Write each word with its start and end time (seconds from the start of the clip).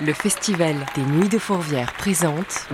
Le 0.00 0.12
Festival 0.12 0.74
des 0.96 1.02
Nuits 1.02 1.28
de 1.28 1.38
Fourvière 1.38 1.92
présente 1.92 2.66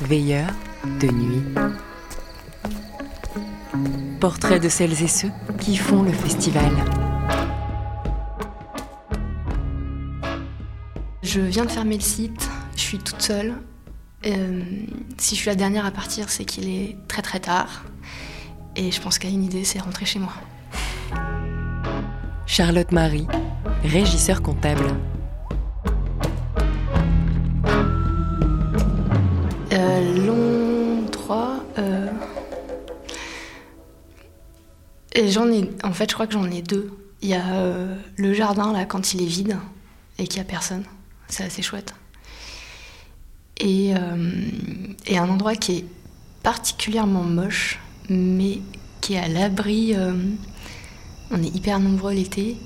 Veilleur 0.00 0.48
de 1.00 1.08
nuit. 1.08 1.42
Portrait 4.20 4.58
de 4.58 4.70
celles 4.70 5.02
et 5.02 5.08
ceux 5.08 5.30
qui 5.60 5.76
font 5.76 6.02
le 6.02 6.12
festival. 6.12 6.72
Je 11.22 11.40
viens 11.40 11.66
de 11.66 11.70
fermer 11.70 11.96
le 11.96 12.02
site, 12.02 12.48
je 12.74 12.80
suis 12.80 12.98
toute 12.98 13.20
seule. 13.20 13.54
Euh, 14.24 14.62
si 15.18 15.34
je 15.34 15.40
suis 15.40 15.50
la 15.50 15.56
dernière 15.56 15.84
à 15.84 15.90
partir, 15.90 16.30
c'est 16.30 16.46
qu'il 16.46 16.70
est 16.70 16.96
très 17.06 17.20
très 17.20 17.40
tard. 17.40 17.84
Et 18.76 18.90
je 18.90 19.00
pense 19.00 19.18
qu'à 19.18 19.28
une 19.28 19.44
idée, 19.44 19.64
c'est 19.64 19.78
rentrer 19.78 20.06
chez 20.06 20.18
moi. 20.18 20.32
Charlotte 22.56 22.92
Marie, 22.92 23.26
régisseur 23.82 24.40
comptable. 24.40 24.86
Euh, 29.72 30.24
long 30.24 31.04
3. 31.10 31.64
Euh... 31.78 32.06
Et 35.14 35.32
j'en 35.32 35.50
ai. 35.50 35.68
En 35.82 35.92
fait, 35.92 36.08
je 36.08 36.14
crois 36.14 36.28
que 36.28 36.34
j'en 36.34 36.48
ai 36.48 36.62
deux. 36.62 36.96
Il 37.22 37.30
y 37.30 37.34
a 37.34 37.44
euh, 37.54 37.96
le 38.14 38.32
jardin, 38.32 38.72
là, 38.72 38.84
quand 38.84 39.14
il 39.14 39.22
est 39.22 39.26
vide 39.26 39.58
et 40.20 40.28
qu'il 40.28 40.40
n'y 40.40 40.46
a 40.46 40.48
personne. 40.48 40.84
C'est 41.26 41.42
assez 41.42 41.62
chouette. 41.62 41.92
Et, 43.58 43.94
euh, 43.96 44.32
et 45.06 45.18
un 45.18 45.28
endroit 45.28 45.56
qui 45.56 45.78
est 45.78 45.84
particulièrement 46.44 47.24
moche, 47.24 47.80
mais 48.08 48.60
qui 49.00 49.14
est 49.14 49.18
à 49.18 49.26
l'abri. 49.26 49.96
On 51.34 51.42
est 51.42 51.54
hyper 51.54 51.80
nombreux 51.80 52.12
l'été 52.12 52.56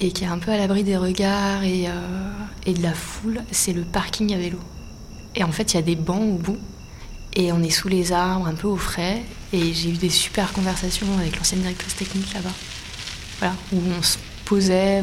et 0.00 0.10
qui 0.10 0.24
est 0.24 0.28
un 0.28 0.38
peu 0.38 0.50
à 0.50 0.56
l'abri 0.56 0.82
des 0.82 0.96
regards 0.96 1.62
et, 1.62 1.86
euh, 1.88 2.30
et 2.64 2.72
de 2.72 2.82
la 2.82 2.92
foule. 2.92 3.42
C'est 3.50 3.72
le 3.72 3.82
parking 3.82 4.34
à 4.34 4.38
vélo. 4.38 4.58
Et 5.34 5.44
en 5.44 5.52
fait, 5.52 5.74
il 5.74 5.76
y 5.76 5.78
a 5.78 5.82
des 5.82 5.96
bancs 5.96 6.22
au 6.22 6.38
bout 6.38 6.58
et 7.34 7.52
on 7.52 7.62
est 7.62 7.70
sous 7.70 7.88
les 7.88 8.12
arbres, 8.12 8.46
un 8.46 8.54
peu 8.54 8.66
au 8.66 8.76
frais. 8.76 9.22
Et 9.52 9.72
j'ai 9.74 9.90
eu 9.90 9.96
des 9.96 10.10
super 10.10 10.52
conversations 10.52 11.06
avec 11.18 11.36
l'ancienne 11.36 11.60
directrice 11.60 11.94
technique 11.94 12.32
là-bas. 12.32 12.54
Voilà, 13.38 13.54
où 13.72 13.78
on 13.98 14.02
se 14.02 14.16
posait, 14.46 15.02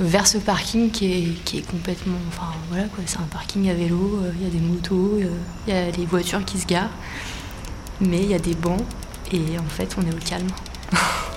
vers 0.00 0.26
ce 0.26 0.38
parking 0.38 0.90
qui 0.90 1.12
est, 1.12 1.44
qui 1.44 1.58
est 1.58 1.70
complètement. 1.70 2.18
Enfin, 2.28 2.52
voilà 2.70 2.84
quoi, 2.86 3.04
c'est 3.04 3.18
un 3.18 3.28
parking 3.30 3.68
à 3.68 3.74
vélo, 3.74 4.20
euh, 4.22 4.32
il 4.36 4.44
y 4.44 4.46
a 4.46 4.50
des 4.50 4.60
motos, 4.60 5.18
euh, 5.20 5.30
il 5.66 5.74
y 5.74 5.76
a 5.76 5.90
les 5.90 6.06
voitures 6.06 6.44
qui 6.44 6.58
se 6.58 6.66
garent. 6.66 6.90
Mais 8.00 8.22
il 8.22 8.30
y 8.30 8.34
a 8.34 8.38
des 8.38 8.54
bancs 8.54 8.80
et 9.32 9.58
en 9.58 9.68
fait, 9.68 9.96
on 9.98 10.02
est 10.02 10.14
au 10.14 10.24
calme. 10.24 10.48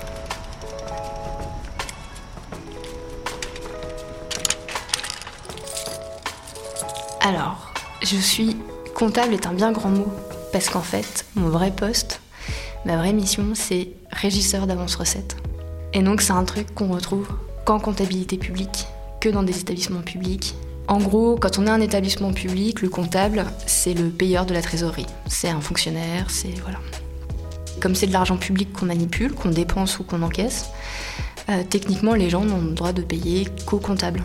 Alors, 7.24 7.72
je 8.02 8.16
suis 8.16 8.56
comptable 8.96 9.32
est 9.32 9.46
un 9.46 9.52
bien 9.52 9.70
grand 9.70 9.90
mot 9.90 10.12
parce 10.52 10.68
qu'en 10.68 10.80
fait, 10.80 11.24
mon 11.36 11.50
vrai 11.50 11.70
poste, 11.70 12.20
ma 12.84 12.96
vraie 12.96 13.12
mission, 13.12 13.52
c'est 13.54 13.90
régisseur 14.10 14.66
d'avance 14.66 14.96
recette. 14.96 15.36
Et 15.92 16.02
donc, 16.02 16.20
c'est 16.20 16.32
un 16.32 16.42
truc 16.42 16.74
qu'on 16.74 16.88
retrouve 16.88 17.28
qu'en 17.64 17.78
comptabilité 17.78 18.38
publique, 18.38 18.86
que 19.20 19.28
dans 19.28 19.44
des 19.44 19.60
établissements 19.60 20.00
publics. 20.00 20.56
En 20.88 20.98
gros, 20.98 21.36
quand 21.36 21.60
on 21.60 21.66
est 21.68 21.70
un 21.70 21.80
établissement 21.80 22.32
public, 22.32 22.82
le 22.82 22.88
comptable, 22.88 23.46
c'est 23.66 23.94
le 23.94 24.08
payeur 24.08 24.44
de 24.44 24.52
la 24.52 24.60
trésorerie. 24.60 25.06
C'est 25.28 25.48
un 25.48 25.60
fonctionnaire, 25.60 26.28
c'est 26.28 26.58
voilà. 26.62 26.80
Comme 27.80 27.94
c'est 27.94 28.08
de 28.08 28.12
l'argent 28.12 28.36
public 28.36 28.72
qu'on 28.72 28.86
manipule, 28.86 29.32
qu'on 29.32 29.50
dépense 29.50 30.00
ou 30.00 30.02
qu'on 30.02 30.22
encaisse, 30.22 30.70
euh, 31.50 31.62
techniquement, 31.70 32.14
les 32.14 32.30
gens 32.30 32.44
n'ont 32.44 32.62
le 32.62 32.72
droit 32.72 32.92
de 32.92 33.02
payer 33.02 33.46
qu'au 33.64 33.78
comptable. 33.78 34.24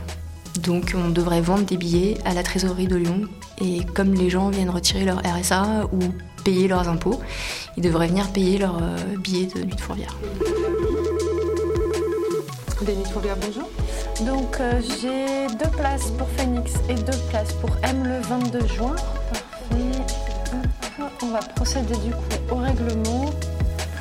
Donc 0.64 0.94
on 0.96 1.10
devrait 1.10 1.42
vendre 1.42 1.66
des 1.66 1.78
billets 1.78 2.18
à 2.26 2.34
la 2.34 2.44
trésorerie 2.44 2.88
de 2.88 2.96
Lyon. 2.96 3.22
Et 3.62 3.84
comme 3.94 4.14
les 4.14 4.30
gens 4.30 4.50
viennent 4.50 4.70
retirer 4.70 5.06
leur 5.06 5.20
RSA 5.20 5.86
ou 5.92 6.00
payer 6.44 6.68
leurs 6.68 6.88
impôts, 6.88 7.20
ils 7.76 7.84
devraient 7.84 8.08
venir 8.08 8.32
payer 8.32 8.58
leurs 8.58 8.78
euh, 8.82 8.98
billets 9.18 9.48
de 9.48 9.64
nuit 9.64 9.76
de 9.76 9.82
fourvière. 9.82 10.16
Fourvière, 13.12 13.36
bonjour. 13.42 13.70
Donc 14.26 14.60
euh, 14.60 14.80
j'ai 15.02 15.48
deux 15.58 15.70
places 15.72 16.12
pour 16.12 16.28
Phoenix 16.38 16.74
et 16.88 16.96
deux 16.96 17.18
places 17.30 17.54
pour 17.54 17.70
M 17.84 18.04
le 18.04 18.20
22 18.20 18.68
juin. 18.68 18.96
Parfait. 19.32 20.04
On 21.22 21.28
va 21.28 21.40
procéder 21.40 21.96
du 21.98 22.12
coup 22.12 22.54
au 22.54 22.56
règlement. 22.56 23.26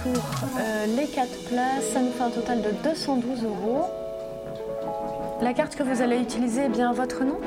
Pour 0.02 0.22
euh, 0.60 0.86
les 0.96 1.06
quatre 1.08 1.36
places, 1.48 1.84
ça 1.92 2.00
nous 2.00 2.12
fait 2.12 2.22
un 2.22 2.30
total 2.30 2.62
de 2.62 2.70
212 2.84 3.44
euros. 3.44 4.05
La 5.40 5.52
carte 5.52 5.76
que 5.76 5.82
vous 5.82 6.02
allez 6.02 6.18
utiliser 6.18 6.62
est 6.62 6.68
bien 6.68 6.92
votre 6.92 7.24
nom 7.24 7.38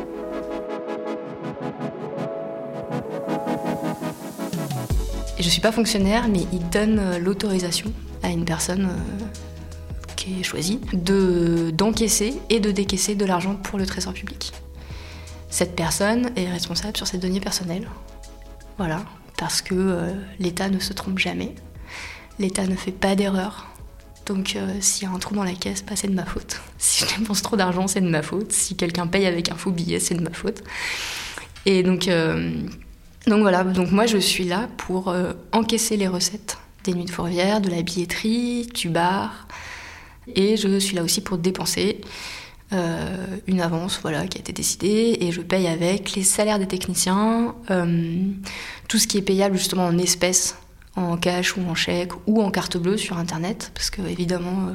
je 5.49 5.53
suis 5.53 5.61
pas 5.61 5.71
fonctionnaire, 5.71 6.27
mais 6.27 6.45
ils 6.53 6.69
donnent 6.69 6.99
euh, 6.99 7.17
l'autorisation 7.17 7.91
à 8.21 8.29
une 8.29 8.45
personne 8.45 8.85
euh, 8.85 9.25
qui 10.15 10.39
est 10.39 10.43
choisie 10.43 10.79
de 10.93 11.71
d'encaisser 11.71 12.39
et 12.51 12.59
de 12.59 12.69
décaisser 12.69 13.15
de 13.15 13.25
l'argent 13.25 13.55
pour 13.55 13.79
le 13.79 13.87
trésor 13.87 14.13
public. 14.13 14.53
Cette 15.49 15.75
personne 15.75 16.29
est 16.35 16.47
responsable 16.47 16.97
sur 16.97 17.07
ses 17.07 17.17
données 17.17 17.39
personnelles. 17.39 17.89
Voilà, 18.77 19.03
parce 19.39 19.63
que 19.63 19.73
euh, 19.73 20.13
l'État 20.39 20.69
ne 20.69 20.77
se 20.77 20.93
trompe 20.93 21.17
jamais. 21.17 21.55
L'État 22.37 22.67
ne 22.67 22.75
fait 22.75 22.91
pas 22.91 23.15
d'erreur. 23.15 23.67
Donc 24.29 24.55
euh, 24.55 24.67
s'il 24.79 25.07
y 25.07 25.11
a 25.11 25.13
un 25.13 25.17
trou 25.17 25.35
dans 25.35 25.43
la 25.43 25.53
caisse, 25.53 25.83
bah, 25.83 25.95
c'est 25.95 26.07
de 26.07 26.13
ma 26.13 26.25
faute. 26.25 26.61
Si 26.77 27.03
je 27.03 27.19
dépense 27.19 27.41
trop 27.41 27.57
d'argent, 27.57 27.87
c'est 27.87 27.99
de 27.99 28.07
ma 28.07 28.21
faute. 28.21 28.51
Si 28.53 28.75
quelqu'un 28.75 29.07
paye 29.07 29.25
avec 29.25 29.51
un 29.51 29.55
faux 29.55 29.71
billet, 29.71 29.99
c'est 29.99 30.15
de 30.15 30.21
ma 30.21 30.31
faute. 30.31 30.63
Et 31.65 31.83
donc, 31.83 32.07
euh, 32.07 32.51
donc 33.27 33.41
voilà, 33.41 33.63
donc 33.63 33.91
moi 33.91 34.05
je 34.05 34.17
suis 34.17 34.45
là 34.45 34.69
pour 34.77 35.09
euh, 35.09 35.33
encaisser 35.51 35.97
les 35.97 36.07
recettes 36.07 36.57
des 36.85 36.93
nuits 36.93 37.05
de 37.05 37.11
fourvière, 37.11 37.59
de 37.59 37.69
la 37.69 37.81
billetterie, 37.81 38.67
du 38.67 38.89
bar. 38.89 39.47
Et 40.35 40.55
je 40.55 40.79
suis 40.79 40.95
là 40.95 41.03
aussi 41.03 41.21
pour 41.21 41.37
dépenser 41.37 42.01
une 43.47 43.61
avance 43.61 43.97
voilà, 44.03 44.27
qui 44.27 44.37
a 44.37 44.41
été 44.41 44.53
décidée. 44.53 45.17
Et 45.21 45.31
je 45.31 45.41
paye 45.41 45.67
avec 45.67 46.13
les 46.13 46.23
salaires 46.23 46.59
des 46.59 46.67
techniciens, 46.67 47.55
tout 48.87 48.99
ce 48.99 49.07
qui 49.07 49.17
est 49.17 49.23
payable 49.23 49.57
justement 49.57 49.87
en 49.87 49.97
espèces, 49.97 50.55
en 50.99 51.17
cash 51.17 51.55
ou 51.57 51.61
en 51.61 51.75
chèque 51.75 52.11
ou 52.27 52.41
en 52.41 52.51
carte 52.51 52.77
bleue 52.77 52.97
sur 52.97 53.17
Internet. 53.17 53.71
Parce 53.73 53.89
que 53.89 54.01
évidemment, 54.01 54.67
euh, 54.67 54.73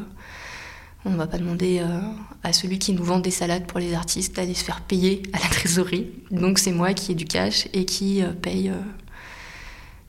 on 1.04 1.10
ne 1.10 1.16
va 1.16 1.26
pas 1.26 1.38
demander 1.38 1.80
euh, 1.80 2.00
à 2.42 2.52
celui 2.52 2.78
qui 2.78 2.92
nous 2.92 3.04
vend 3.04 3.18
des 3.20 3.30
salades 3.30 3.66
pour 3.66 3.78
les 3.78 3.94
artistes 3.94 4.34
d'aller 4.36 4.54
se 4.54 4.64
faire 4.64 4.80
payer 4.80 5.22
à 5.32 5.38
la 5.38 5.46
trésorerie. 5.48 6.10
Donc 6.30 6.58
c'est 6.58 6.72
moi 6.72 6.94
qui 6.94 7.12
ai 7.12 7.14
du 7.14 7.24
cash 7.26 7.68
et 7.72 7.84
qui 7.84 8.22
euh, 8.22 8.32
paye 8.32 8.72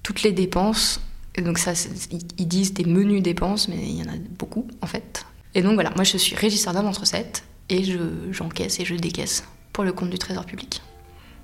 toutes 0.03 0.23
les 0.23 0.31
dépenses. 0.31 1.01
Et 1.35 1.41
donc 1.41 1.57
ça, 1.57 1.73
ils- 2.11 2.47
disent 2.47 2.73
des 2.73 2.85
menus 2.85 3.21
dépenses, 3.21 3.67
mais 3.67 3.77
il 3.77 3.97
y 3.97 4.01
en 4.01 4.07
a 4.13 4.17
beaucoup 4.39 4.67
en 4.81 4.87
fait. 4.87 5.25
Et 5.53 5.61
donc 5.61 5.73
voilà, 5.73 5.89
moi 5.95 6.03
je 6.05 6.17
suis 6.17 6.35
régisseur 6.35 6.73
d'avance 6.73 6.97
recette 6.97 7.43
et 7.69 7.83
je- 7.83 8.31
j'encaisse 8.31 8.79
et 8.79 8.85
je 8.85 8.95
décaisse 8.95 9.43
pour 9.73 9.83
le 9.83 9.91
compte 9.91 10.09
du 10.09 10.17
Trésor 10.17 10.45
public. 10.45 10.81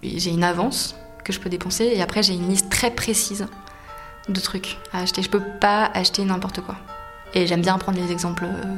Et 0.04 0.18
J'ai 0.20 0.30
une 0.31 0.44
avance 0.46 0.96
que 1.26 1.34
je 1.34 1.40
peux 1.40 1.50
dépenser 1.50 1.92
et 1.94 2.02
après 2.02 2.24
j'ai 2.24 2.34
une 2.34 2.48
liste 2.50 2.70
très 2.70 2.92
précise 2.92 3.48
de 4.31 4.40
trucs 4.40 4.78
à 4.94 5.00
acheter. 5.00 5.22
Je 5.22 5.30
peux 5.30 5.42
pas 5.59 5.86
acheter 5.94 6.24
n'importe 6.25 6.62
quoi. 6.62 6.75
Et 7.34 7.47
j'aime 7.47 7.62
bien 7.62 7.78
prendre 7.78 7.97
les 8.00 8.12
exemples. 8.12 8.46
euh, 8.46 8.75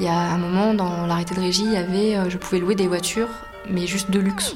Il 0.00 0.06
y 0.06 0.08
a 0.08 0.16
un 0.16 0.38
moment 0.38 0.74
dans 0.74 1.06
l'arrêté 1.06 1.34
de 1.34 1.40
régie, 1.40 1.64
il 1.64 1.72
y 1.72 1.76
avait, 1.76 2.16
euh, 2.16 2.30
je 2.30 2.38
pouvais 2.38 2.60
louer 2.60 2.74
des 2.74 2.86
voitures, 2.86 3.28
mais 3.68 3.86
juste 3.86 4.10
de 4.10 4.20
luxe. 4.20 4.54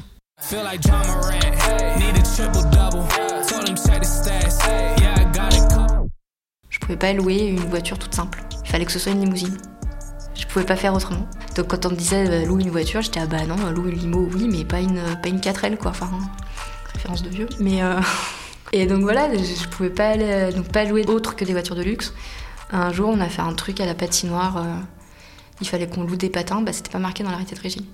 Je 6.70 6.78
pouvais 6.78 6.96
pas 6.96 7.12
louer 7.12 7.38
une 7.46 7.68
voiture 7.68 7.98
toute 7.98 8.14
simple. 8.14 8.42
Il 8.64 8.70
fallait 8.70 8.84
que 8.84 8.92
ce 8.92 8.98
soit 8.98 9.12
une 9.12 9.20
limousine. 9.24 9.56
Je 10.34 10.46
pouvais 10.46 10.64
pas 10.64 10.76
faire 10.76 10.94
autrement. 10.94 11.26
Donc 11.56 11.68
quand 11.68 11.86
on 11.86 11.90
me 11.90 11.96
disait 11.96 12.28
euh, 12.28 12.46
loue 12.46 12.60
une 12.60 12.70
voiture, 12.70 13.02
j'étais 13.02 13.20
ah 13.20 13.26
bah 13.26 13.44
non, 13.46 13.56
loue 13.70 13.88
une 13.88 13.96
limo, 13.96 14.28
oui, 14.34 14.48
mais 14.50 14.64
pas 14.64 14.80
une, 14.80 15.00
pas 15.22 15.28
une 15.28 15.38
4L 15.40 15.76
quoi. 15.76 15.90
Enfin, 15.90 16.10
référence 16.92 17.22
de 17.22 17.28
vieux. 17.28 17.48
Mais 17.58 17.82
euh, 17.82 18.00
et 18.72 18.86
donc 18.86 19.02
voilà, 19.02 19.28
je, 19.36 19.42
je 19.42 19.68
pouvais 19.68 19.90
pas 19.90 20.08
aller- 20.10 20.50
donc 20.54 20.66
pas 20.68 20.84
louer 20.84 21.04
autre 21.06 21.36
que 21.36 21.44
des 21.44 21.52
voitures 21.52 21.76
de 21.76 21.82
luxe. 21.82 22.12
Un 22.70 22.92
jour, 22.92 23.08
on 23.10 23.20
a 23.20 23.28
fait 23.28 23.42
un 23.42 23.52
truc 23.52 23.80
à 23.80 23.86
la 23.86 23.94
patinoire. 23.94 24.56
euh, 24.58 24.74
il 25.60 25.68
fallait 25.68 25.86
qu'on 25.86 26.02
loue 26.04 26.16
des 26.16 26.30
patins, 26.30 26.60
bah 26.62 26.72
c'était 26.72 26.90
pas 26.90 26.98
marqué 26.98 27.22
dans 27.22 27.30
l'arrêté 27.30 27.54
de 27.54 27.60
régie. 27.60 27.86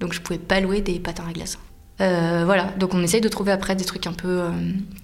Donc 0.00 0.12
je 0.12 0.20
pouvais 0.20 0.38
pas 0.38 0.60
louer 0.60 0.80
des 0.82 1.00
patins 1.00 1.24
à 1.28 1.32
glace. 1.32 1.58
Euh, 2.00 2.42
voilà, 2.44 2.66
donc 2.78 2.94
on 2.94 3.02
essaye 3.02 3.20
de 3.20 3.28
trouver 3.28 3.50
après 3.50 3.74
des 3.74 3.84
trucs 3.84 4.06
un 4.06 4.12
peu. 4.12 4.28
euh, 4.28 4.50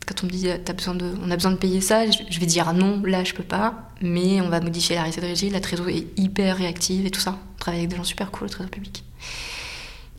quand 0.06 0.22
on 0.22 0.26
me 0.26 0.30
dit 0.30 0.48
T'as 0.64 0.74
besoin 0.74 0.94
de, 0.94 1.06
on 1.24 1.30
a 1.30 1.34
besoin 1.34 1.50
de 1.50 1.56
payer 1.56 1.80
ça, 1.80 2.04
je, 2.08 2.38
vais 2.38 2.46
dire 2.46 2.72
non, 2.72 3.02
là 3.04 3.24
je 3.24 3.34
peux 3.34 3.42
pas, 3.42 3.90
mais 4.00 4.40
on 4.42 4.48
va 4.48 4.60
modifier 4.60 4.94
l'arrêté 4.94 5.20
de 5.20 5.26
régie. 5.26 5.50
La 5.50 5.60
trésor 5.60 5.88
est 5.88 6.06
hyper 6.16 6.56
réactive 6.56 7.04
et 7.06 7.10
tout 7.10 7.20
ça. 7.20 7.36
On 7.56 7.58
travaille 7.58 7.80
avec 7.80 7.90
des 7.90 7.96
gens 7.96 8.04
super 8.04 8.30
cool 8.30 8.46
au 8.46 8.50
trésor 8.50 8.70
public. 8.70 9.02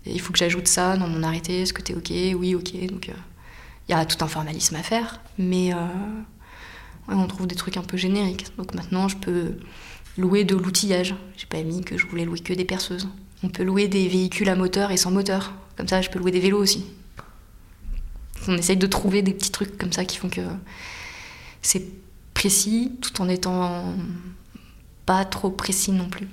Il 0.05 0.19
faut 0.19 0.33
que 0.33 0.39
j'ajoute 0.39 0.67
ça 0.67 0.97
dans 0.97 1.07
mon 1.07 1.23
arrêté. 1.23 1.61
Est-ce 1.61 1.73
que 1.73 1.81
t'es 1.81 1.93
ok? 1.95 2.11
Oui, 2.37 2.55
ok. 2.55 2.85
Donc 2.87 3.07
euh, 3.09 3.13
il 3.87 3.91
y 3.91 3.95
a 3.95 4.05
tout 4.05 4.23
un 4.23 4.27
formalisme 4.27 4.75
à 4.75 4.83
faire, 4.83 5.19
mais 5.37 5.73
euh, 5.73 5.77
on 7.07 7.27
trouve 7.27 7.47
des 7.47 7.55
trucs 7.55 7.77
un 7.77 7.83
peu 7.83 7.97
génériques. 7.97 8.47
Donc 8.57 8.73
maintenant 8.73 9.07
je 9.07 9.17
peux 9.17 9.57
louer 10.17 10.43
de 10.43 10.55
l'outillage. 10.55 11.15
J'ai 11.37 11.45
pas 11.45 11.61
mis 11.61 11.81
que 11.81 11.97
je 11.97 12.07
voulais 12.07 12.25
louer 12.25 12.39
que 12.39 12.53
des 12.53 12.65
perceuses. 12.65 13.07
On 13.43 13.49
peut 13.49 13.63
louer 13.63 13.87
des 13.87 14.07
véhicules 14.07 14.49
à 14.49 14.55
moteur 14.55 14.91
et 14.91 14.97
sans 14.97 15.11
moteur. 15.11 15.53
Comme 15.77 15.87
ça, 15.87 16.01
je 16.01 16.09
peux 16.09 16.19
louer 16.19 16.31
des 16.31 16.39
vélos 16.39 16.57
aussi. 16.57 16.85
On 18.47 18.57
essaye 18.57 18.77
de 18.77 18.87
trouver 18.87 19.21
des 19.21 19.33
petits 19.33 19.51
trucs 19.51 19.77
comme 19.77 19.91
ça 19.91 20.05
qui 20.05 20.17
font 20.17 20.29
que 20.29 20.41
c'est 21.61 21.85
précis 22.33 22.93
tout 23.01 23.21
en 23.21 23.29
étant 23.29 23.83
pas 25.05 25.25
trop 25.25 25.49
précis 25.49 25.91
non 25.91 26.07
plus. 26.07 26.27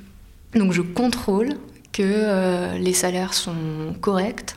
Donc 0.55 0.73
je 0.73 0.83
contrôle 0.83 1.55
que 1.93 2.03
euh, 2.03 2.79
les 2.79 2.93
salaires 2.93 3.35
sont 3.35 3.95
corrects 4.01 4.57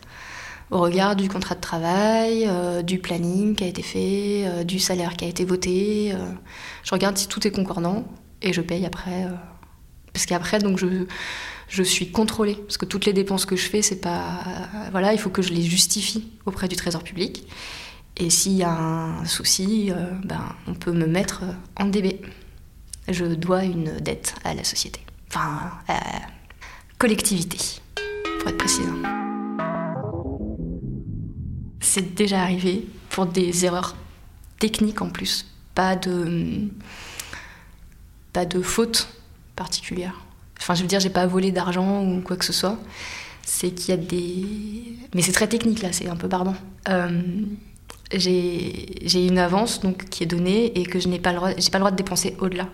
au 0.71 0.79
regard 0.79 1.15
du 1.15 1.29
contrat 1.29 1.55
de 1.55 1.61
travail, 1.61 2.45
euh, 2.47 2.81
du 2.81 2.99
planning 2.99 3.55
qui 3.55 3.63
a 3.63 3.67
été 3.67 3.81
fait, 3.81 4.43
euh, 4.45 4.63
du 4.63 4.79
salaire 4.79 5.15
qui 5.15 5.25
a 5.25 5.27
été 5.27 5.45
voté. 5.45 6.13
je 6.83 6.91
regarde 6.91 7.17
si 7.17 7.27
tout 7.27 7.45
est 7.47 7.51
concordant 7.51 8.05
et 8.41 8.53
je 8.53 8.61
paye 8.61 8.85
après. 8.85 9.27
parce 10.13 10.25
qu'après, 10.25 10.59
donc 10.59 10.77
je, 10.77 11.05
je 11.67 11.83
suis 11.83 12.11
contrôlée 12.11 12.55
parce 12.55 12.77
que 12.77 12.85
toutes 12.85 13.05
les 13.05 13.13
dépenses 13.13 13.45
que 13.45 13.55
je 13.55 13.67
fais, 13.67 13.81
c'est 13.81 14.01
pas 14.01 14.39
voilà, 14.91 15.13
il 15.13 15.19
faut 15.19 15.29
que 15.29 15.41
je 15.41 15.53
les 15.53 15.63
justifie 15.63 16.31
auprès 16.45 16.67
du 16.67 16.75
Trésor 16.75 17.03
public. 17.03 17.47
Et 18.17 18.29
s'il 18.29 18.53
y 18.53 18.63
a 18.63 18.71
un 18.71 19.25
souci, 19.25 19.91
ben, 20.23 20.55
on 20.67 20.73
peut 20.73 20.93
me 20.93 21.05
mettre 21.05 21.43
en 21.77 21.85
DB. 21.85 22.21
Je 23.09 23.25
dois 23.25 23.65
une 23.65 23.97
dette 23.99 24.35
à 24.45 24.53
la 24.53 24.63
société. 24.63 25.01
Enfin, 25.29 25.71
à 25.87 25.99
collectivité, 26.97 27.57
pour 28.39 28.49
être 28.49 28.57
précis. 28.57 28.83
C'est 31.95 32.13
déjà 32.13 32.41
arrivé 32.41 32.85
pour 33.09 33.25
des 33.25 33.63
erreurs 33.63 33.95
techniques 34.59 35.01
en 35.01 35.09
plus, 35.09 35.45
pas 35.75 35.95
de, 35.95 36.67
pas 38.33 38.43
de 38.43 38.61
faute 38.61 39.07
particulière. 39.55 40.25
Enfin, 40.59 40.75
je 40.75 40.81
veux 40.81 40.89
dire, 40.89 40.99
j'ai 40.99 41.09
pas 41.09 41.25
volé 41.25 41.53
d'argent 41.53 42.03
ou 42.03 42.19
quoi 42.19 42.35
que 42.35 42.43
ce 42.43 42.51
soit. 42.51 42.77
C'est 43.43 43.71
qu'il 43.71 43.91
y 43.91 43.93
a 43.93 43.97
des. 43.97 44.97
Mais 45.13 45.21
c'est 45.21 45.31
très 45.31 45.47
technique 45.47 45.81
là, 45.81 45.93
c'est 45.93 46.09
un 46.09 46.17
peu 46.17 46.27
pardon. 46.27 46.53
Euh, 46.89 47.21
j'ai 48.11 49.25
une 49.25 49.37
avance 49.37 49.79
donc, 49.79 50.09
qui 50.09 50.23
est 50.23 50.27
donnée 50.27 50.77
et 50.77 50.83
que 50.83 50.99
je 50.99 51.07
n'ai 51.07 51.19
pas, 51.19 51.31
le 51.31 51.37
droit, 51.37 51.51
pas 51.51 51.77
le 51.77 51.79
droit 51.79 51.91
de 51.91 51.95
dépenser 51.95 52.35
au-delà. 52.39 52.67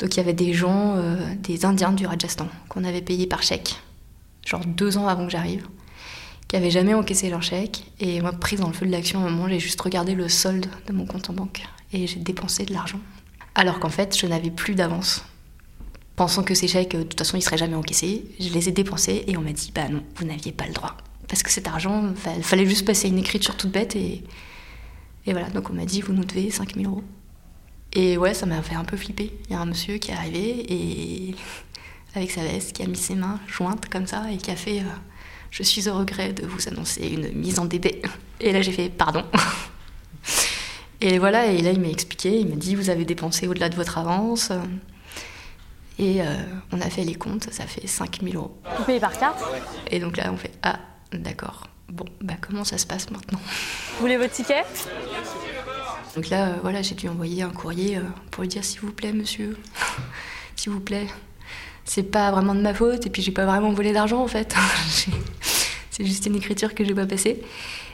Donc 0.00 0.14
il 0.14 0.18
y 0.18 0.20
avait 0.20 0.34
des 0.34 0.52
gens, 0.52 0.96
euh, 0.96 1.16
des 1.38 1.64
Indiens 1.64 1.92
du 1.92 2.06
Rajasthan, 2.06 2.48
qu'on 2.68 2.84
avait 2.84 3.00
payés 3.00 3.26
par 3.26 3.42
chèque, 3.42 3.76
genre 4.44 4.66
deux 4.66 4.98
ans 4.98 5.08
avant 5.08 5.24
que 5.24 5.32
j'arrive, 5.32 5.66
qui 6.54 6.60
n'avaient 6.60 6.70
jamais 6.70 6.94
encaissé 6.94 7.30
leur 7.30 7.42
chèque. 7.42 7.82
Et 7.98 8.20
moi, 8.20 8.30
prise 8.30 8.60
dans 8.60 8.68
le 8.68 8.74
feu 8.74 8.86
de 8.86 8.92
l'action, 8.92 9.18
à 9.18 9.26
un 9.26 9.30
moment, 9.30 9.48
j'ai 9.48 9.58
juste 9.58 9.80
regardé 9.80 10.14
le 10.14 10.28
solde 10.28 10.66
de 10.86 10.92
mon 10.92 11.04
compte 11.04 11.28
en 11.28 11.32
banque 11.32 11.62
et 11.92 12.06
j'ai 12.06 12.20
dépensé 12.20 12.64
de 12.64 12.72
l'argent. 12.72 13.00
Alors 13.56 13.80
qu'en 13.80 13.88
fait, 13.88 14.16
je 14.16 14.24
n'avais 14.28 14.52
plus 14.52 14.76
d'avance. 14.76 15.24
Pensant 16.14 16.44
que 16.44 16.54
ces 16.54 16.68
chèques, 16.68 16.92
de 16.96 17.02
toute 17.02 17.18
façon, 17.18 17.36
ils 17.36 17.42
seraient 17.42 17.58
jamais 17.58 17.74
encaissés, 17.74 18.24
je 18.38 18.50
les 18.50 18.68
ai 18.68 18.70
dépensés 18.70 19.24
et 19.26 19.36
on 19.36 19.40
m'a 19.40 19.50
dit, 19.50 19.72
bah 19.74 19.88
non, 19.88 20.04
vous 20.14 20.24
n'aviez 20.24 20.52
pas 20.52 20.68
le 20.68 20.72
droit. 20.72 20.96
Parce 21.26 21.42
que 21.42 21.50
cet 21.50 21.66
argent, 21.66 22.14
il 22.36 22.44
fallait 22.44 22.66
juste 22.66 22.86
passer 22.86 23.08
une 23.08 23.18
écriture 23.18 23.56
toute 23.56 23.72
bête 23.72 23.96
et, 23.96 24.22
et 25.26 25.32
voilà. 25.32 25.50
Donc 25.50 25.70
on 25.70 25.72
m'a 25.72 25.86
dit, 25.86 26.02
vous 26.02 26.12
nous 26.12 26.24
devez 26.24 26.52
5000 26.52 26.86
euros. 26.86 27.02
Et 27.94 28.16
ouais, 28.16 28.32
ça 28.32 28.46
m'a 28.46 28.62
fait 28.62 28.76
un 28.76 28.84
peu 28.84 28.96
flipper. 28.96 29.32
Il 29.48 29.54
y 29.54 29.56
a 29.56 29.60
un 29.60 29.66
monsieur 29.66 29.98
qui 29.98 30.12
est 30.12 30.14
arrivé 30.14 30.72
et 30.72 31.34
avec 32.14 32.30
sa 32.30 32.42
veste, 32.42 32.76
qui 32.76 32.84
a 32.84 32.86
mis 32.86 32.96
ses 32.96 33.16
mains 33.16 33.40
jointes 33.48 33.88
comme 33.88 34.06
ça 34.06 34.30
et 34.30 34.36
qui 34.36 34.52
a 34.52 34.56
fait 34.56 34.78
euh, 34.78 35.13
Je 35.54 35.62
suis 35.62 35.88
au 35.88 35.96
regret 35.96 36.32
de 36.32 36.44
vous 36.44 36.66
annoncer 36.66 37.06
une 37.06 37.30
mise 37.30 37.60
en 37.60 37.64
DB. 37.64 38.02
Et 38.40 38.52
là, 38.52 38.60
j'ai 38.60 38.72
fait 38.72 38.88
Pardon. 38.88 39.24
Et 41.00 41.20
voilà, 41.20 41.46
et 41.46 41.62
là, 41.62 41.70
il 41.70 41.80
m'a 41.80 41.90
expliqué 41.90 42.40
il 42.40 42.48
m'a 42.48 42.56
dit 42.56 42.74
Vous 42.74 42.90
avez 42.90 43.04
dépensé 43.04 43.46
au-delà 43.46 43.68
de 43.68 43.76
votre 43.76 43.96
avance. 43.98 44.50
Et 46.00 46.22
euh, 46.22 46.24
on 46.72 46.80
a 46.80 46.90
fait 46.90 47.04
les 47.04 47.14
comptes, 47.14 47.52
ça 47.52 47.68
fait 47.68 47.86
5000 47.86 48.34
euros. 48.34 48.58
Vous 48.78 48.82
payez 48.82 48.98
par 48.98 49.16
carte? 49.16 49.44
Et 49.92 50.00
donc 50.00 50.16
là, 50.16 50.32
on 50.32 50.36
fait 50.36 50.50
Ah, 50.64 50.80
d'accord. 51.12 51.68
Bon, 51.88 52.06
bah 52.20 52.34
comment 52.40 52.64
ça 52.64 52.76
se 52.76 52.86
passe 52.86 53.08
maintenant? 53.12 53.38
Vous 53.92 54.00
voulez 54.00 54.16
votre 54.16 54.32
ticket? 54.32 54.64
Donc 56.16 56.30
là, 56.30 56.48
euh, 56.48 56.54
voilà, 56.62 56.82
j'ai 56.82 56.96
dû 56.96 57.06
envoyer 57.08 57.44
un 57.44 57.50
courrier 57.50 57.98
euh, 57.98 58.02
pour 58.32 58.42
lui 58.42 58.48
dire 58.48 58.64
s'il 58.64 58.80
vous 58.80 58.90
plaît, 58.90 59.12
monsieur, 59.12 59.56
s'il 60.56 60.72
vous 60.72 60.80
plaît. 60.80 61.06
C'est 61.84 62.02
pas 62.02 62.32
vraiment 62.32 62.56
de 62.56 62.60
ma 62.60 62.74
faute, 62.74 63.06
et 63.06 63.10
puis 63.10 63.22
j'ai 63.22 63.30
pas 63.30 63.44
vraiment 63.44 63.70
volé 63.72 63.92
d'argent 63.92 64.20
en 64.20 64.26
fait. 64.26 64.52
C'est 65.96 66.04
juste 66.04 66.26
une 66.26 66.34
écriture 66.34 66.74
que 66.74 66.84
j'ai 66.84 66.92
pas 66.92 67.06
passée. 67.06 67.40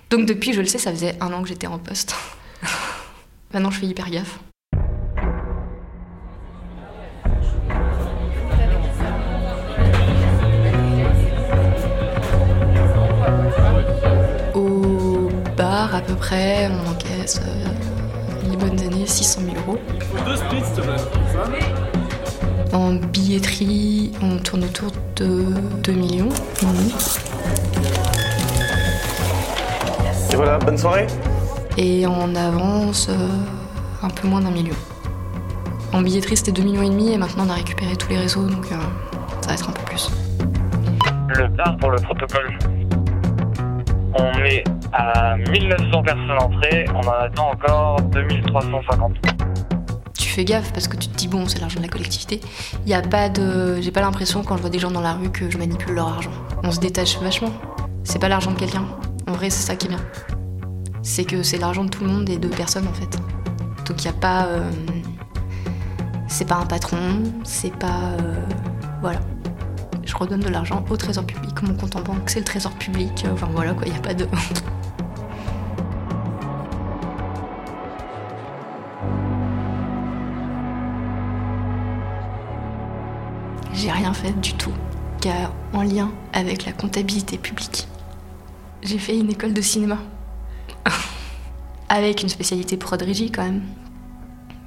Donc 0.08 0.24
depuis, 0.24 0.54
je 0.54 0.62
le 0.62 0.66
sais, 0.66 0.78
ça 0.78 0.90
faisait 0.90 1.16
un 1.20 1.34
an 1.34 1.42
que 1.42 1.48
j'étais 1.50 1.66
en 1.66 1.78
poste. 1.78 2.14
Maintenant, 3.52 3.70
je 3.70 3.80
fais 3.80 3.86
hyper 3.86 4.08
gaffe. 4.08 4.40
Au 14.54 15.28
bar, 15.58 15.94
à 15.94 16.00
peu 16.00 16.14
près, 16.14 16.70
on 16.70 16.92
encaisse 16.92 17.38
euh, 17.44 18.48
les 18.48 18.56
bonnes 18.56 18.80
années, 18.80 19.06
600 19.06 19.42
000 19.42 19.56
euros. 19.58 19.78
En 22.72 22.94
billetterie, 22.94 24.12
on 24.22 24.38
tourne 24.38 24.64
autour 24.64 24.90
de 25.16 25.44
2 25.82 25.92
millions. 25.92 26.30
Et 30.32 30.36
voilà, 30.36 30.58
bonne 30.58 30.78
soirée. 30.78 31.06
Et 31.76 32.06
en 32.06 32.34
avance, 32.34 33.08
euh, 33.08 33.28
un 34.02 34.08
peu 34.08 34.28
moins 34.28 34.40
d'un 34.40 34.50
million. 34.50 34.74
En 35.92 36.02
billetterie, 36.02 36.36
c'était 36.36 36.52
2 36.52 36.62
millions 36.62 36.82
et 36.82 36.90
demi 36.90 37.12
et 37.12 37.18
maintenant 37.18 37.44
on 37.46 37.50
a 37.50 37.54
récupéré 37.54 37.96
tous 37.96 38.10
les 38.10 38.18
réseaux, 38.18 38.46
donc 38.46 38.66
euh, 38.70 38.76
ça 39.40 39.48
va 39.48 39.54
être 39.54 39.68
un 39.68 39.72
peu 39.72 39.82
plus. 39.82 40.10
Le 41.28 41.48
bar 41.48 41.76
pour 41.78 41.90
le 41.90 41.98
protocole. 41.98 42.58
On 44.14 44.44
est 44.44 44.64
à 44.92 45.36
1900 45.36 46.02
personnes 46.02 46.30
entrées, 46.38 46.84
on 46.94 47.00
en 47.00 47.12
attend 47.12 47.50
encore 47.52 48.00
2350. 48.02 49.16
Fais 50.30 50.44
gaffe 50.44 50.72
parce 50.72 50.86
que 50.86 50.96
tu 50.96 51.08
te 51.08 51.16
dis 51.16 51.26
bon, 51.26 51.48
c'est 51.48 51.58
l'argent 51.58 51.80
de 51.80 51.84
la 51.84 51.90
collectivité. 51.90 52.40
Il 52.86 52.90
y 52.90 52.94
a 52.94 53.02
pas 53.02 53.28
de, 53.28 53.80
j'ai 53.80 53.90
pas 53.90 54.00
l'impression 54.00 54.44
quand 54.44 54.56
je 54.56 54.60
vois 54.60 54.70
des 54.70 54.78
gens 54.78 54.92
dans 54.92 55.00
la 55.00 55.14
rue 55.14 55.30
que 55.30 55.50
je 55.50 55.58
manipule 55.58 55.94
leur 55.94 56.06
argent. 56.06 56.30
On 56.62 56.70
se 56.70 56.78
détache 56.78 57.18
vachement. 57.18 57.52
C'est 58.04 58.20
pas 58.20 58.28
l'argent 58.28 58.52
de 58.52 58.58
quelqu'un. 58.58 58.86
En 59.26 59.32
vrai, 59.32 59.50
c'est 59.50 59.66
ça 59.66 59.74
qui 59.74 59.86
est 59.86 59.90
bien. 59.90 60.00
C'est 61.02 61.24
que 61.24 61.42
c'est 61.42 61.58
l'argent 61.58 61.84
de 61.84 61.90
tout 61.90 62.04
le 62.04 62.10
monde 62.10 62.28
et 62.28 62.38
de 62.38 62.48
personne 62.48 62.86
en 62.86 62.92
fait. 62.92 63.18
Donc 63.86 64.04
il 64.04 64.08
a 64.08 64.12
pas, 64.12 64.46
euh, 64.46 64.70
c'est 66.28 66.46
pas 66.46 66.56
un 66.56 66.66
patron, 66.66 67.24
c'est 67.42 67.74
pas, 67.74 68.14
euh, 68.20 68.34
voilà 69.00 69.20
je 70.10 70.16
redonne 70.16 70.40
de 70.40 70.48
l'argent 70.48 70.84
au 70.90 70.96
trésor 70.96 71.24
public. 71.24 71.62
Mon 71.62 71.74
compte 71.74 71.96
en 71.96 72.00
banque, 72.00 72.28
c'est 72.28 72.40
le 72.40 72.44
trésor 72.44 72.72
public. 72.72 73.24
Enfin 73.32 73.48
voilà 73.52 73.72
quoi, 73.72 73.84
il 73.86 73.92
n'y 73.92 73.98
a 73.98 74.02
pas 74.02 74.14
de. 74.14 74.26
J'ai 83.80 83.90
rien 83.90 84.12
fait 84.12 84.38
du 84.42 84.52
tout 84.52 84.74
qui 85.22 85.30
a 85.30 85.50
en 85.72 85.82
lien 85.82 86.12
avec 86.34 86.66
la 86.66 86.72
comptabilité 86.72 87.38
publique. 87.38 87.88
J'ai 88.82 88.98
fait 88.98 89.16
une 89.16 89.30
école 89.30 89.54
de 89.54 89.62
cinéma. 89.62 89.96
avec 91.88 92.22
une 92.22 92.28
spécialité 92.28 92.76
prod-régie 92.76 93.32
quand 93.32 93.42
même. 93.42 93.62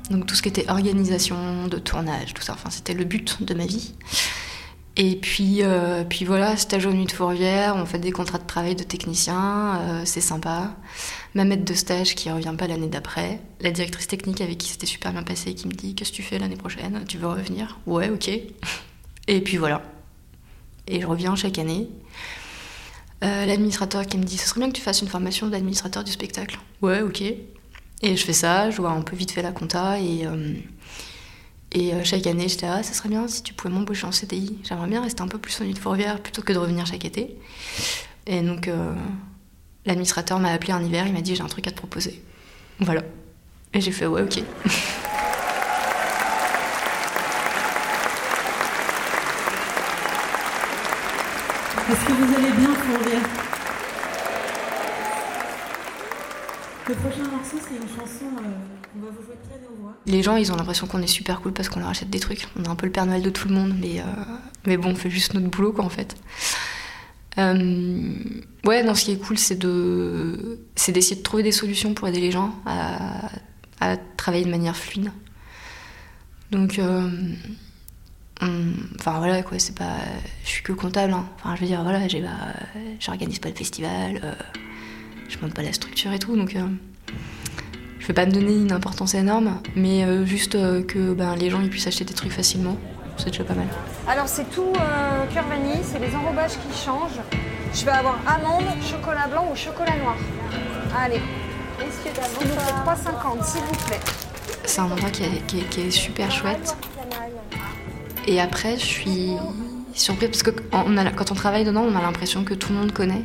Donc 0.09 0.25
tout 0.25 0.33
ce 0.33 0.41
qui 0.41 0.49
était 0.49 0.67
organisation 0.67 1.67
de 1.67 1.77
tournage, 1.77 2.33
tout 2.33 2.41
ça, 2.41 2.53
enfin 2.53 2.71
c'était 2.71 2.95
le 2.95 3.03
but 3.03 3.43
de 3.43 3.53
ma 3.53 3.67
vie. 3.67 3.93
Et 4.95 5.15
puis, 5.15 5.59
euh, 5.61 6.03
puis 6.03 6.25
voilà, 6.25 6.57
stage 6.57 6.87
aux 6.87 6.91
Nuits 6.91 7.05
de 7.05 7.11
Fourvière, 7.11 7.75
on 7.75 7.85
fait 7.85 7.99
des 7.99 8.11
contrats 8.11 8.39
de 8.39 8.47
travail 8.47 8.75
de 8.75 8.83
technicien, 8.83 9.79
euh, 9.79 10.01
c'est 10.05 10.21
sympa. 10.21 10.75
Ma 11.35 11.45
maître 11.45 11.65
de 11.65 11.73
stage 11.75 12.15
qui 12.15 12.31
revient 12.31 12.55
pas 12.57 12.65
l'année 12.65 12.87
d'après. 12.87 13.41
La 13.61 13.69
directrice 13.69 14.07
technique 14.07 14.41
avec 14.41 14.57
qui 14.57 14.69
c'était 14.69 14.87
super 14.87 15.11
bien 15.13 15.23
passé 15.23 15.53
qui 15.53 15.67
me 15.67 15.73
dit 15.73 15.93
Qu'est-ce 15.93 16.09
que 16.09 16.15
tu 16.15 16.23
fais 16.23 16.39
l'année 16.39 16.55
prochaine? 16.57 17.03
Tu 17.07 17.19
veux 17.19 17.27
revenir? 17.27 17.79
Ouais, 17.85 18.09
ok. 18.09 18.31
Et 19.27 19.41
puis 19.41 19.57
voilà. 19.57 19.81
Et 20.87 21.01
je 21.01 21.07
reviens 21.07 21.35
chaque 21.35 21.57
année. 21.57 21.89
Euh, 23.23 23.45
L'administrateur 23.45 24.05
qui 24.05 24.17
me 24.17 24.23
dit 24.23 24.37
Ce 24.37 24.47
serait 24.47 24.59
bien 24.59 24.69
que 24.69 24.75
tu 24.75 24.81
fasses 24.81 25.01
une 25.01 25.07
formation 25.07 25.47
d'administrateur 25.47 26.03
du 26.03 26.11
spectacle. 26.11 26.59
Ouais, 26.81 27.01
ok. 27.01 27.21
Et 27.21 28.17
je 28.17 28.25
fais 28.25 28.33
ça, 28.33 28.69
je 28.69 28.77
vois 28.77 28.91
un 28.91 29.01
peu 29.01 29.15
vite 29.15 29.31
fait 29.31 29.41
la 29.41 29.51
compta 29.51 29.99
et. 29.99 30.25
Euh, 30.25 30.53
et 31.75 31.91
euh, 31.91 32.03
chaque 32.03 32.27
année, 32.27 32.47
j'étais 32.47 32.67
ah, 32.67 32.83
ça 32.83 32.93
serait 32.93 33.09
bien 33.09 33.27
si 33.27 33.41
tu 33.41 33.55
pouvais 33.55 33.73
m'embaucher 33.73 34.05
en 34.05 34.11
CDI. 34.11 34.59
J'aimerais 34.63 34.87
bien 34.87 35.01
rester 35.01 35.23
un 35.23 35.27
peu 35.27 35.39
plus 35.39 35.59
en 35.59 35.65
de 35.65 35.75
fourvière 35.75 36.21
plutôt 36.21 36.43
que 36.43 36.53
de 36.53 36.59
revenir 36.59 36.85
chaque 36.85 37.03
été. 37.03 37.35
Et 38.27 38.41
donc, 38.41 38.69
l'administrateur 39.83 40.37
m'a 40.37 40.51
appelé 40.51 40.71
un 40.71 40.83
hiver, 40.83 41.07
il 41.07 41.13
m'a 41.13 41.21
dit 41.21 41.35
j'ai 41.35 41.41
un 41.41 41.47
truc 41.47 41.65
à 41.65 41.71
te 41.71 41.77
proposer. 41.77 42.21
Voilà. 42.79 43.01
Et 43.73 43.81
j'ai 43.81 43.91
fait 43.91 44.05
ouais, 44.05 44.21
ok. 44.21 44.43
Est-ce 51.91 52.05
que 52.05 52.13
vous 52.13 52.33
allez 52.35 52.51
bien, 52.51 52.73
Fourvière 52.75 53.21
Le 56.87 56.95
prochain 56.95 57.29
morceau, 57.29 57.57
c'est 57.61 57.75
une 57.75 57.89
chanson. 57.89 58.25
Euh, 58.37 58.97
On 58.97 59.05
va 59.05 59.11
vous 59.11 59.23
jouer 59.25 59.35
très 59.49 59.59
nos 59.59 59.75
voix. 59.81 59.93
Les 60.05 60.23
gens, 60.23 60.35
ils 60.37 60.51
ont 60.51 60.55
l'impression 60.55 60.87
qu'on 60.87 61.01
est 61.01 61.07
super 61.07 61.41
cool 61.41 61.51
parce 61.53 61.69
qu'on 61.69 61.79
leur 61.79 61.89
achète 61.89 62.09
des 62.09 62.19
trucs. 62.19 62.47
On 62.57 62.63
est 62.63 62.67
un 62.67 62.75
peu 62.75 62.85
le 62.85 62.91
Père 62.91 63.05
Noël 63.05 63.21
de 63.21 63.29
tout 63.29 63.47
le 63.47 63.55
monde, 63.55 63.73
mais, 63.79 63.99
euh, 63.99 64.03
mais 64.65 64.77
bon, 64.77 64.91
on 64.91 64.95
fait 64.95 65.09
juste 65.09 65.33
notre 65.33 65.47
boulot, 65.47 65.73
quoi, 65.73 65.83
en 65.83 65.89
fait. 65.89 66.15
Euh, 67.37 68.13
ouais, 68.65 68.83
non, 68.83 68.95
ce 68.95 69.05
qui 69.05 69.11
est 69.11 69.17
cool, 69.17 69.37
c'est 69.37 69.57
de, 69.57 70.59
c'est 70.75 70.91
d'essayer 70.93 71.15
de 71.17 71.21
trouver 71.23 71.43
des 71.43 71.51
solutions 71.51 71.93
pour 71.93 72.07
aider 72.07 72.21
les 72.21 72.31
gens 72.31 72.53
à, 72.65 73.29
à 73.81 73.97
travailler 73.97 74.45
de 74.45 74.51
manière 74.51 74.77
fluide. 74.77 75.11
Donc, 76.51 76.79
euh, 76.79 77.09
enfin 78.99 79.17
voilà, 79.19 79.41
quoi, 79.43 79.59
c'est 79.59 79.75
pas, 79.77 79.95
je 80.43 80.49
suis 80.49 80.63
que 80.63 80.71
comptable. 80.73 81.13
hein. 81.13 81.25
Enfin, 81.37 81.55
je 81.55 81.61
veux 81.61 81.67
dire, 81.67 81.81
voilà, 81.83 82.07
j'ai, 82.07 82.21
pas- 82.21 82.29
j'organise 82.99 83.39
pas 83.39 83.49
le 83.49 83.55
festival, 83.55 84.19
euh, 84.23 84.33
je 85.29 85.37
monte 85.41 85.53
pas 85.53 85.61
la 85.61 85.73
structure 85.73 86.11
et 86.11 86.19
tout, 86.19 86.35
donc. 86.35 86.55
euh, 86.55 86.67
je 87.99 88.07
vais 88.07 88.13
pas 88.13 88.25
me 88.25 88.31
donner 88.31 88.53
une 88.53 88.73
importance 88.73 89.13
énorme, 89.13 89.61
mais 89.77 90.03
euh, 90.03 90.25
juste 90.25 90.51
que 90.87 91.13
ben, 91.13 91.37
les 91.37 91.49
gens 91.49 91.61
ils 91.61 91.69
puissent 91.69 91.87
acheter 91.87 92.03
des 92.03 92.13
trucs 92.13 92.33
facilement, 92.33 92.75
c'est 93.15 93.27
déjà 93.29 93.45
pas 93.45 93.53
mal. 93.53 93.67
Alors 94.07 94.27
c'est 94.27 94.49
tout 94.51 94.73
cœur 95.33 95.45
vanille, 95.47 95.79
c'est 95.83 95.99
les 95.99 96.13
enrobages 96.13 96.51
qui 96.51 96.77
changent. 96.85 97.21
Je 97.73 97.85
vais 97.85 97.91
avoir 97.91 98.19
amande, 98.27 98.65
chocolat 98.81 99.27
blanc 99.31 99.47
ou 99.51 99.55
chocolat 99.55 99.95
noir. 99.95 100.17
Allez, 100.99 101.21
messieurs, 101.79 102.11
dames, 102.13 102.25
vous 102.41 102.45
nous 102.45 102.59
faites 102.59 102.75
3,50 102.75 103.45
s'il 103.45 103.61
vous 103.61 103.85
plaît. 103.87 103.99
C'est 104.65 104.81
un 104.81 104.91
endroit 104.91 105.09
qui 105.09 105.23
est, 105.23 105.45
qui 105.47 105.59
est- 105.61 105.69
qui 105.69 105.81
est 105.81 105.91
super 105.91 106.29
chouette. 106.29 106.75
Et 108.27 108.39
après, 108.39 108.77
je 108.77 108.85
suis 108.85 109.31
surprise 109.93 110.29
parce 110.29 110.43
que 110.43 110.51
quand 110.51 111.31
on, 111.31 111.35
travaille 111.35 111.65
dedans, 111.65 111.81
on 111.81 111.95
a 111.95 112.01
l'impression 112.01 112.43
que 112.43 112.53
tout 112.53 112.71
le 112.71 112.79
monde 112.79 112.91
connaît. 112.91 113.23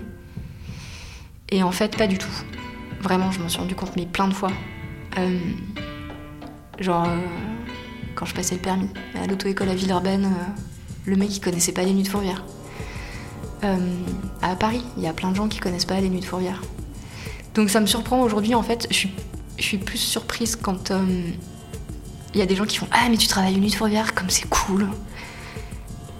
Et 1.50 1.62
en 1.62 1.70
fait, 1.70 1.96
pas 1.96 2.06
du 2.06 2.18
tout. 2.18 2.28
Vraiment, 3.00 3.30
je 3.30 3.40
m'en 3.40 3.48
suis 3.48 3.60
rendu 3.60 3.74
compte, 3.74 3.92
mais 3.96 4.06
plein 4.06 4.28
de 4.28 4.34
fois. 4.34 4.50
Euh, 5.18 5.38
genre, 6.78 7.06
euh, 7.06 7.16
quand 8.14 8.26
je 8.26 8.34
passais 8.34 8.56
le 8.56 8.60
permis 8.60 8.88
à 9.14 9.26
l'auto-école 9.26 9.68
à 9.68 9.74
Villeurbanne, 9.74 10.26
euh, 10.26 10.60
le 11.06 11.16
mec 11.16 11.34
il 11.34 11.40
connaissait 11.40 11.72
pas 11.72 11.82
les 11.82 11.92
nuits 11.92 12.02
de 12.02 12.08
Fourvière. 12.08 12.44
À 14.40 14.54
Paris, 14.54 14.82
il 14.96 15.02
y 15.02 15.08
a 15.08 15.12
plein 15.12 15.30
de 15.30 15.36
gens 15.36 15.48
qui 15.48 15.58
connaissent 15.58 15.84
pas 15.84 16.00
les 16.00 16.08
nuits 16.08 16.20
de 16.20 16.24
Fourvière. 16.24 16.62
Donc 17.54 17.70
ça 17.70 17.80
me 17.80 17.86
surprend 17.86 18.22
aujourd'hui, 18.22 18.54
en 18.54 18.62
fait, 18.62 18.86
je 18.90 19.08
suis, 19.62 19.78
plus 19.78 19.98
surprise 19.98 20.54
quand 20.54 20.92
il 22.34 22.40
y 22.40 22.42
a 22.42 22.46
des 22.46 22.56
gens 22.56 22.64
qui 22.66 22.76
font 22.78 22.88
Ah, 22.90 23.08
mais 23.10 23.16
tu 23.16 23.26
travailles 23.26 23.54
une 23.54 23.60
nuit 23.62 23.70
de 23.70 23.74
Fourvière, 23.74 24.14
comme 24.14 24.30
c'est 24.30 24.48
cool. 24.48 24.88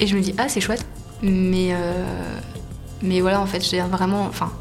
Et 0.00 0.06
je 0.06 0.16
me 0.16 0.20
dis 0.22 0.34
Ah, 0.38 0.48
c'est 0.48 0.60
chouette. 0.60 0.84
Mais, 1.22 1.68
euh, 1.72 2.38
mais 3.02 3.20
voilà, 3.20 3.40
en 3.40 3.46
fait, 3.46 3.60
j'ai 3.68 3.80
vraiment. 3.80 4.22
Enfin, 4.26 4.52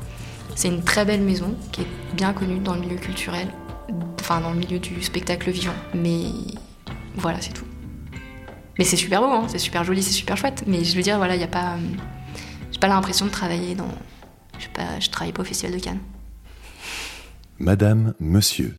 c'est 0.55 0.67
une 0.69 0.83
très 0.83 1.05
belle 1.05 1.21
maison 1.21 1.55
qui 1.71 1.81
est 1.81 1.87
bien 2.15 2.33
connue 2.33 2.59
dans 2.59 2.73
le 2.73 2.81
milieu 2.81 2.95
culturel, 2.97 3.47
enfin, 4.19 4.41
dans 4.41 4.51
le 4.51 4.57
milieu 4.57 4.79
du 4.79 5.01
spectacle 5.03 5.51
vivant. 5.51 5.73
Mais 5.93 6.25
voilà, 7.15 7.39
c'est 7.41 7.53
tout. 7.53 7.65
Mais 8.79 8.83
c'est 8.85 8.95
super 8.95 9.21
beau, 9.21 9.27
hein, 9.27 9.45
c'est 9.47 9.57
super 9.59 9.83
joli, 9.83 10.01
c'est 10.03 10.11
super 10.11 10.37
chouette. 10.37 10.63
Mais 10.67 10.83
je 10.83 10.95
veux 10.95 11.01
dire, 11.03 11.17
voilà, 11.17 11.35
il 11.35 11.39
n'y 11.39 11.43
a 11.43 11.47
pas. 11.47 11.73
euh, 11.73 11.77
J'ai 12.71 12.79
pas 12.79 12.87
l'impression 12.87 13.25
de 13.25 13.31
travailler 13.31 13.75
dans. 13.75 13.89
Je 14.57 14.63
sais 14.63 14.69
pas, 14.73 14.99
je 14.99 15.09
travaille 15.09 15.33
pas 15.33 15.41
au 15.43 15.45
Festival 15.45 15.75
de 15.77 15.83
Cannes. 15.83 15.99
Madame, 17.59 18.13
Monsieur, 18.19 18.75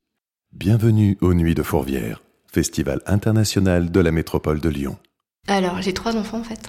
bienvenue 0.52 1.16
aux 1.20 1.34
Nuits 1.34 1.54
de 1.54 1.62
Fourvière, 1.62 2.22
festival 2.52 3.00
international 3.06 3.90
de 3.90 4.00
la 4.00 4.10
métropole 4.10 4.60
de 4.60 4.68
Lyon. 4.68 4.98
Alors, 5.46 5.80
j'ai 5.82 5.92
trois 5.94 6.16
enfants 6.16 6.40
en 6.40 6.44
fait. 6.44 6.68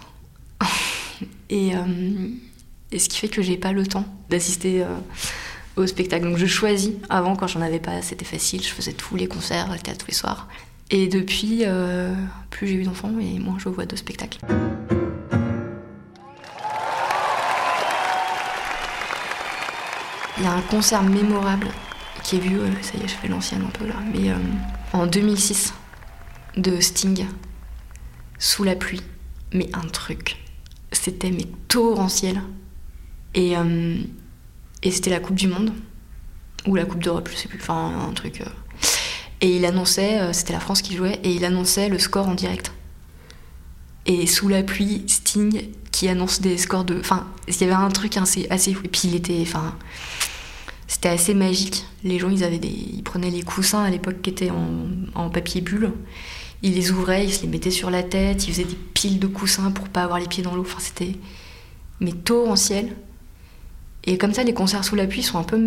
et, 1.50 1.76
euh, 1.76 2.30
et 2.92 3.00
ce 3.00 3.10
qui 3.10 3.20
fait 3.20 3.28
que 3.28 3.42
j'ai 3.42 3.58
pas 3.58 3.72
le 3.72 3.86
temps 3.86 4.06
d'assister 4.30 4.84
euh, 4.84 4.88
au 5.76 5.86
spectacle. 5.88 6.26
Donc 6.26 6.38
je 6.38 6.46
choisis. 6.46 6.92
Avant, 7.10 7.36
quand 7.36 7.48
j'en 7.48 7.62
avais 7.62 7.80
pas, 7.80 8.02
c'était 8.02 8.26
facile. 8.26 8.64
Je 8.64 8.70
faisais 8.70 8.94
tous 8.94 9.16
les 9.16 9.28
concerts, 9.28 9.72
le 9.72 9.80
théâtre 9.80 10.06
tous 10.06 10.12
les 10.12 10.18
soirs. 10.18 10.48
Et 10.92 11.08
depuis, 11.08 11.64
euh, 11.66 12.16
plus 12.50 12.68
j'ai 12.68 12.76
eu 12.76 12.84
d'enfants 12.84 13.12
et 13.20 13.38
moins 13.38 13.58
je 13.60 13.70
vois 13.70 13.86
de 13.86 13.96
spectacles. 13.96 14.40
Il 20.38 20.46
y 20.46 20.48
a 20.48 20.54
un 20.54 20.62
concert 20.62 21.04
mémorable 21.04 21.68
qui 22.24 22.38
est 22.38 22.40
euh, 22.40 22.70
ça 22.82 22.98
y 22.98 23.04
est, 23.04 23.08
je 23.08 23.14
fais 23.14 23.28
l'ancienne 23.28 23.62
un 23.68 23.78
peu 23.78 23.86
là, 23.86 23.96
mais 24.14 24.32
en 24.94 25.08
2006 25.08 25.74
de 26.58 26.80
Sting, 26.80 27.26
sous 28.38 28.64
la 28.64 28.76
pluie, 28.76 29.02
mais 29.54 29.70
un 29.74 29.88
truc. 29.88 30.38
C'était 30.92 31.32
mais 31.32 31.48
torrentiel. 31.68 32.42
Et, 33.36 33.56
euh, 33.58 33.98
et 34.82 34.92
c'était 34.92 35.12
la 35.12 35.20
Coupe 35.20 35.36
du 35.36 35.48
Monde, 35.48 35.72
ou 36.66 36.76
la 36.76 36.86
Coupe 36.86 37.04
d'Europe, 37.04 37.30
je 37.32 37.38
sais 37.38 37.48
plus, 37.48 37.60
enfin 37.62 38.08
un 38.10 38.14
truc. 38.14 38.42
euh. 38.42 38.46
Et 39.42 39.56
il 39.56 39.66
annonçait, 39.66 40.20
euh, 40.20 40.34
c'était 40.34 40.54
la 40.54 40.60
France 40.60 40.82
qui 40.82 40.96
jouait, 40.96 41.20
et 41.24 41.32
il 41.32 41.46
annonçait 41.46 41.90
le 41.90 42.00
score 42.00 42.28
en 42.28 42.36
direct. 42.36 42.72
Et 44.06 44.26
sous 44.26 44.48
la 44.48 44.64
pluie, 44.64 45.04
Sting 45.08 45.70
qui 45.92 46.08
annonce 46.08 46.42
des 46.42 46.58
scores 46.58 46.84
de. 46.86 47.00
Enfin, 47.00 47.28
il 47.48 47.56
y 47.60 47.64
avait 47.64 47.74
un 47.74 47.90
truc 47.90 48.18
assez, 48.18 48.48
assez 48.50 48.74
fou. 48.74 48.82
Et 48.86 48.88
puis 48.88 49.02
il 49.06 49.16
était. 49.16 49.40
Enfin, 49.42 49.76
c'était 50.90 51.10
assez 51.10 51.36
magique. 51.36 51.86
Les 52.04 52.18
gens, 52.18 52.30
ils, 52.32 52.44
avaient 52.44 52.58
des, 52.58 52.68
ils 52.68 53.04
prenaient 53.04 53.30
les 53.30 53.44
coussins 53.44 53.84
à 53.84 53.92
l'époque 53.92 54.24
qui 54.24 54.32
étaient 54.32 54.50
en, 54.50 55.30
papier 55.30 55.62
bulle. 55.62 55.94
Ils 56.64 56.74
les 56.74 56.90
ouvraient, 56.92 57.24
ils 57.26 57.32
se 57.32 57.44
les 57.44 57.48
mettaient 57.48 57.70
sur 57.70 57.92
la 57.92 58.02
tête, 58.02 58.48
ils 58.48 58.52
faisaient 58.52 58.64
des 58.66 58.76
piles 58.76 59.20
de 59.20 59.28
coussins 59.28 59.70
pour 59.70 59.88
pas 59.88 60.04
avoir 60.04 60.20
les 60.20 60.26
pieds 60.26 60.42
dans 60.42 60.56
l'eau. 60.56 60.64
Enfin, 60.64 60.80
c'était. 60.80 61.16
Mais 62.00 62.12
torrentiel. 62.12 62.96
Et 64.04 64.18
comme 64.18 64.34
ça, 64.34 64.44
les 64.44 64.54
concerts 64.54 64.84
sous 64.84 64.96
la 64.96 65.06
pluie 65.06 65.22
sont 65.22 65.38
un 65.38 65.44
peu. 65.44 65.62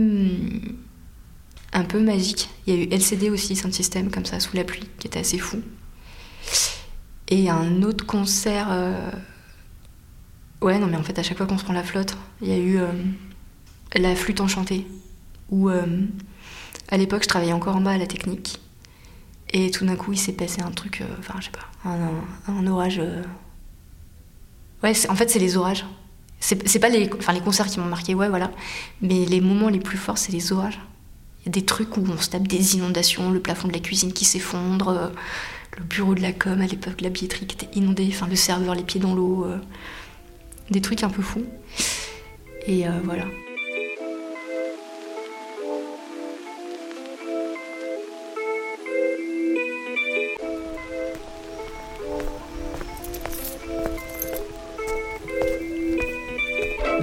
un 1.73 1.85
peu 1.85 2.00
magiques. 2.00 2.50
Il 2.67 2.75
y 2.75 2.76
a 2.76 2.83
eu 2.83 2.88
LCD 2.91 3.31
aussi, 3.31 3.55
Sound 3.55 3.73
System, 3.73 4.11
comme 4.11 4.26
ça, 4.26 4.41
sous 4.41 4.57
la 4.57 4.64
pluie, 4.64 4.88
qui 4.99 5.07
était 5.07 5.21
assez 5.21 5.38
fou. 5.38 5.62
Et 7.29 7.49
un 7.49 7.83
autre 7.85 8.05
concert. 8.05 8.67
euh, 8.73 9.11
Ouais, 10.61 10.79
non, 10.81 10.88
mais 10.88 10.97
en 10.97 11.02
fait, 11.05 11.19
à 11.19 11.23
chaque 11.23 11.38
fois 11.38 11.47
qu'on 11.47 11.59
se 11.59 11.64
prend 11.64 11.73
la 11.73 11.83
flotte, 11.85 12.17
il 12.41 12.49
y 12.49 12.52
a 12.52 12.57
eu 12.57 12.79
euh, 12.79 12.87
la 13.97 14.17
flûte 14.17 14.41
enchantée. 14.41 14.87
Où, 15.52 15.68
euh, 15.68 15.85
à 16.88 16.97
l'époque, 16.97 17.23
je 17.23 17.28
travaillais 17.28 17.52
encore 17.52 17.76
en 17.76 17.80
bas 17.82 17.92
à 17.92 17.99
la 17.99 18.06
technique. 18.06 18.59
Et 19.52 19.71
tout 19.71 19.85
d'un 19.85 19.97
coup, 19.97 20.12
il 20.12 20.18
s'est 20.18 20.32
passé 20.32 20.62
un 20.62 20.71
truc. 20.71 21.02
euh, 21.02 21.04
Enfin, 21.21 21.35
je 21.38 21.44
sais 21.44 21.50
pas, 21.50 21.68
un, 22.49 22.66
orage. 22.66 22.99
euh. 22.99 23.23
Ouais, 24.82 24.92
en 25.09 25.14
fait, 25.14 25.30
c'est 25.30 25.38
les 25.38 25.56
orages. 25.56 25.85
C'est 26.40 26.80
pas 26.80 26.88
les, 26.88 27.09
concerts 27.09 27.66
qui 27.66 27.78
m'ont 27.78 27.87
marqué, 27.87 28.16
ouais, 28.16 28.28
voilà. 28.28 28.50
Mais 29.00 29.26
les 29.26 29.40
moments 29.40 29.68
les 29.68 29.78
plus 29.78 29.99
forts, 29.99 30.18
c'est 30.18 30.32
les 30.32 30.52
orages. 30.52 30.80
Il 31.40 31.47
y 31.47 31.49
a 31.50 31.52
des 31.52 31.64
trucs 31.64 31.97
où 31.97 32.04
on 32.09 32.18
se 32.18 32.30
tape 32.30 32.49
des 32.49 32.75
inondations, 32.75 33.30
le 33.30 33.38
plafond 33.38 33.68
de 33.68 33.73
la 33.73 33.78
cuisine 33.78 34.12
qui 34.12 34.25
s'effondre, 34.25 35.12
le 35.78 35.85
bureau 35.85 36.16
de 36.16 36.21
la 36.21 36.32
com 36.32 36.61
à 36.61 36.66
l'époque, 36.66 37.00
la 37.00 37.11
billetterie 37.11 37.47
qui 37.47 37.54
était 37.54 37.78
inondée, 37.78 38.09
enfin 38.11 38.26
le 38.26 38.35
serveur 38.35 38.75
les 38.75 38.82
pieds 38.82 39.00
dans 39.00 39.14
l'eau, 39.14 39.47
des 40.71 40.80
trucs 40.80 41.04
un 41.04 41.11
peu 41.11 41.23
fous. 41.23 41.44
Et 42.66 42.87
voilà. 43.04 43.26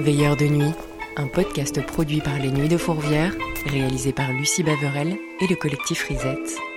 Veilleur 0.00 0.34
de 0.34 0.46
nuit, 0.46 0.72
un 1.16 1.26
podcast 1.26 1.84
produit 1.84 2.22
par 2.22 2.38
les 2.38 2.50
Nuits 2.50 2.68
de 2.68 2.78
Fourvière, 2.78 3.34
réalisé 3.66 4.12
par 4.12 4.32
Lucie 4.32 4.62
Baverel 4.62 5.18
et 5.40 5.46
le 5.46 5.56
collectif 5.56 6.04
Risette. 6.04 6.69